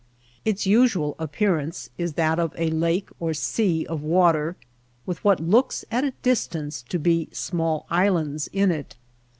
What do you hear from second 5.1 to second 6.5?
what looks at a dis